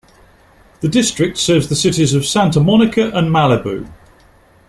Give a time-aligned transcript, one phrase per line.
[0.79, 3.87] The district serves the cities of Santa Monica and Malibu.